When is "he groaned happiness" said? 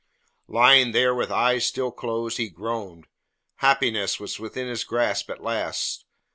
2.39-4.19